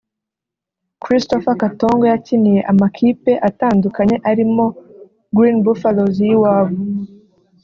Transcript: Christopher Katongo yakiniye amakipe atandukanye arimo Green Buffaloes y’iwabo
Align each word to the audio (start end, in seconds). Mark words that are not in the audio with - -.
Christopher 1.03 1.55
Katongo 1.61 2.05
yakiniye 2.13 2.59
amakipe 2.71 3.31
atandukanye 3.49 4.15
arimo 4.29 4.65
Green 5.35 5.57
Buffaloes 5.65 6.17
y’iwabo 6.27 6.75